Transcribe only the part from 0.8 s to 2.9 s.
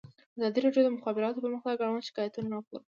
د د مخابراتو پرمختګ اړوند شکایتونه راپور کړي.